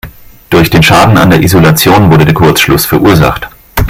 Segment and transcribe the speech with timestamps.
[0.49, 3.47] Durch den Schaden an der Isolation wurde der Kurzschluss verursacht.